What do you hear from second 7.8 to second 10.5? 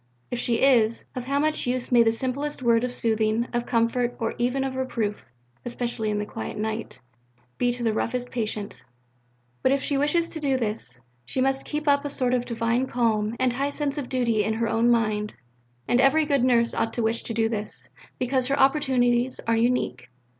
the roughest patient! But if she wishes to